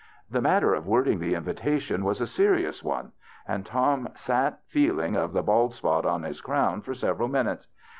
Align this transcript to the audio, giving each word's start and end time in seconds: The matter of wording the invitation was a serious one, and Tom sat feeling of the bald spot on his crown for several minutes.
The 0.31 0.41
matter 0.41 0.73
of 0.73 0.87
wording 0.87 1.19
the 1.19 1.35
invitation 1.35 2.03
was 2.03 2.21
a 2.21 2.25
serious 2.25 2.83
one, 2.83 3.11
and 3.47 3.63
Tom 3.67 4.09
sat 4.15 4.57
feeling 4.65 5.15
of 5.15 5.31
the 5.31 5.43
bald 5.43 5.75
spot 5.75 6.07
on 6.07 6.23
his 6.23 6.41
crown 6.41 6.81
for 6.81 6.95
several 6.95 7.27
minutes. 7.27 7.67